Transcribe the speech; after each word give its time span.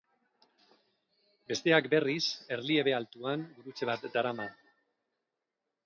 Besteak 1.51 1.89
berriz, 1.95 2.25
erliebe 2.57 2.97
altuan 3.01 3.47
gurutze 3.59 3.93
bat 3.93 4.13
darama. 4.19 4.53